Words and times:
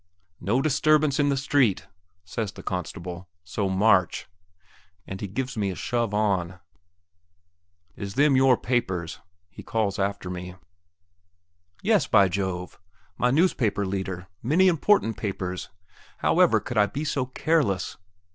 "No 0.39 0.63
disturbance 0.63 1.19
in 1.19 1.29
the 1.29 1.37
street," 1.37 1.85
says 2.25 2.51
the 2.53 2.63
constable; 2.63 3.29
"so, 3.43 3.69
march," 3.69 4.25
and 5.05 5.21
he 5.21 5.27
gives 5.27 5.55
me 5.55 5.69
a 5.69 5.75
shove 5.75 6.11
on. 6.11 6.59
"Is 7.95 8.15
them 8.15 8.35
your 8.35 8.57
papers?" 8.57 9.19
he 9.51 9.61
calls 9.61 9.99
after 9.99 10.27
me. 10.31 10.55
"Yes, 11.83 12.07
by 12.07 12.29
Jove! 12.29 12.79
my 13.19 13.29
newspaper 13.29 13.85
leader; 13.85 14.25
many 14.41 14.69
important 14.69 15.17
papers! 15.17 15.69
However 16.17 16.59
could 16.59 16.79
I 16.79 16.87
be 16.87 17.03
so 17.03 17.27
careless?" 17.27 17.97